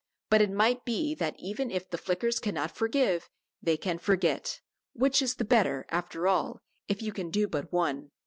But 0.31 0.41
it 0.41 0.49
might 0.49 0.83
be 0.83 1.13
that 1.13 1.35
even 1.39 1.69
if 1.69 1.87
the 1.87 1.97
Flickers 1.99 2.39
cannot 2.39 2.71
forgive, 2.75 3.29
they 3.61 3.77
can 3.77 3.99
forget 3.99 4.59
which 4.93 5.21
is 5.21 5.35
the 5.35 5.45
better, 5.45 5.85
after 5.89 6.27
all, 6.27 6.59
if 6.87 7.03
you 7.03 7.13
can 7.13 7.29
do 7.29 7.47
but 7.47 7.71
one. 7.71 8.09